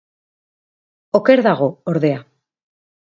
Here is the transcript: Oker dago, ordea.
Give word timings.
Oker 1.19 1.43
dago, 1.49 1.67
ordea. 1.93 2.25